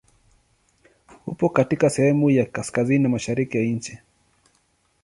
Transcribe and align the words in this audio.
Upo 1.27 1.49
katika 1.49 1.89
sehemu 1.89 2.29
ya 2.29 2.45
kaskazini 2.45 3.07
mashariki 3.07 3.57
ya 3.57 3.63
nchi. 3.63 3.97